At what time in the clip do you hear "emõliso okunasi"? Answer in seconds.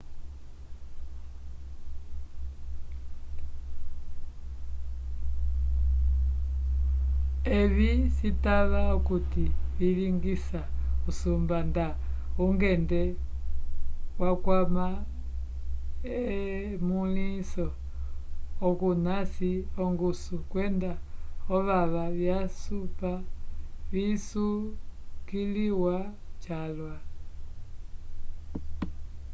16.19-19.51